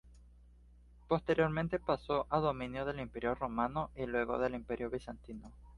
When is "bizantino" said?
4.89-5.51